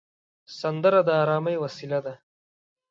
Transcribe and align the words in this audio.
سندره 0.59 1.01
د 1.07 1.09
ارامۍ 1.23 1.55
وسیله 1.63 1.99
ده 2.05 2.13